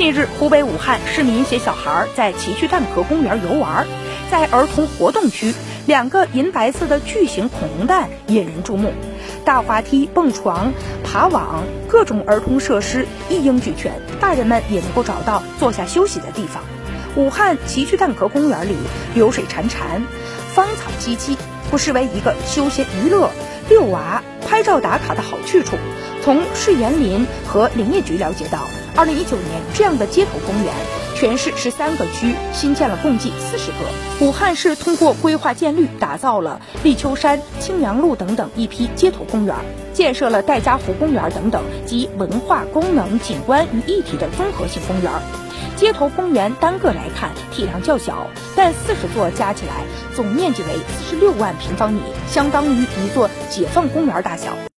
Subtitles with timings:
[0.00, 3.86] 近日，湖北武汉市民携小孩在奇趣蛋壳公园游玩，
[4.30, 5.52] 在儿童活动区，
[5.84, 8.94] 两个银白色的巨型恐龙蛋引人注目，
[9.44, 10.72] 大滑梯、蹦床、
[11.04, 16.62] 爬网，各种儿童设施一应俱全，大人们也能够找到坐下休息的地方。
[17.14, 18.76] 武汉奇趣蛋壳公园里
[19.14, 20.00] 流水潺潺，
[20.54, 21.36] 芳草萋萋，
[21.70, 23.28] 不失为一个休闲娱乐、
[23.68, 25.76] 遛娃、拍照打卡的好去处。
[26.24, 30.74] 从市园林和林业局了解到，二零一九年这样的街头公园，
[31.20, 34.24] 全市十三个区新建了共计四十个。
[34.24, 39.54] 武汉市通过规划建绿，打造了立秋山、青阳路等等一批街头公园，
[39.92, 45.12] 建设了戴家湖公园等等集文化功能、景观于一体的综合性公园。
[45.76, 48.26] 街头公园单个来看体量较小，
[48.56, 49.84] 但四十座加起来
[50.16, 54.56] 总面积为四十六万平方米，相当于一座解放公园大小。